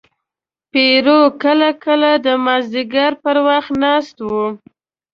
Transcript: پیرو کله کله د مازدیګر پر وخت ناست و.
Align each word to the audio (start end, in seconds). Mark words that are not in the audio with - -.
پیرو 0.71 1.19
کله 1.43 1.69
کله 1.85 2.11
د 2.25 2.27
مازدیګر 2.45 3.11
پر 3.23 3.37
وخت 3.47 3.71
ناست 3.83 4.15
و. 4.27 4.29